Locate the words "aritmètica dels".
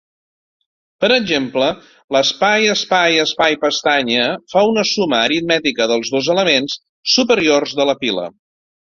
5.27-6.09